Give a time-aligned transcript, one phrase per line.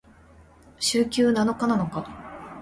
[0.79, 2.09] 週休七日なのか？